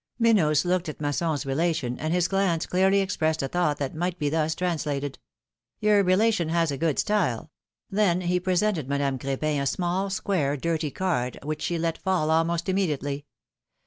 ^^ 0.19 0.19
Minos 0.19 0.65
looked 0.65 0.89
at 0.89 0.99
Masson's 0.99 1.45
relation, 1.45 1.99
and 1.99 2.11
his 2.11 2.27
glance 2.27 2.65
clearly 2.65 3.01
expressed 3.01 3.43
a 3.43 3.47
thought 3.47 3.77
that 3.77 3.93
might 3.93 4.17
be 4.17 4.29
thus 4.31 4.55
translated: 4.55 5.19
'^your 5.79 6.03
relation 6.03 6.49
has 6.49 6.71
a 6.71 6.77
good 6.79 6.97
style!" 6.97 7.51
then 7.87 8.21
he 8.21 8.39
presented 8.39 8.89
Madame 8.89 9.19
Crepin 9.19 9.61
a 9.61 9.67
small, 9.67 10.09
square, 10.09 10.57
dirty 10.57 10.89
card, 10.89 11.37
which 11.43 11.61
she 11.61 11.77
let 11.77 11.99
fall 11.99 12.31
almost 12.31 12.67
immediately. 12.67 13.27